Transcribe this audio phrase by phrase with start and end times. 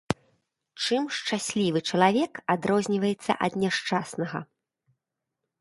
[0.85, 4.39] Чым шчаслівы чалавек адрозніваецца ад няшчаснага?